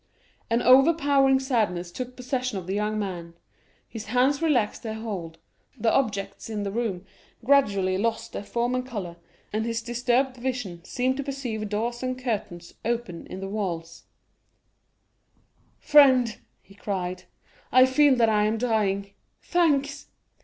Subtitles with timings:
[0.49, 3.35] An overpowering sadness took possession of the young man,
[3.87, 5.37] his hands relaxed their hold,
[5.77, 7.05] the objects in the room
[7.45, 9.17] gradually lost their form and color,
[9.53, 13.81] and his disturbed vision seemed to perceive doors and curtains open in the wall.
[13.81, 14.05] 50273m
[15.81, 17.23] "Friend," he cried,
[17.71, 19.11] "I feel that I am dying;
[19.43, 20.07] thanks!"